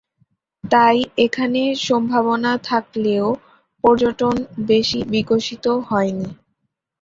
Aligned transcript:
তাই 0.63 0.95
এখানে 1.17 1.61
সম্ভাবনা 1.81 2.51
থাকলেও 2.63 3.27
পর্যটন 3.83 4.35
বেশি 4.67 4.99
বিকশিত 5.13 5.65
হয়নি। 5.87 6.29